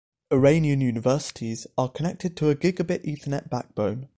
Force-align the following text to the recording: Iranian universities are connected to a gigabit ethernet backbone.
Iranian 0.31 0.81
universities 0.81 1.67
are 1.77 1.87
connected 1.87 2.35
to 2.37 2.49
a 2.49 2.55
gigabit 2.55 3.03
ethernet 3.05 3.51
backbone. 3.51 4.09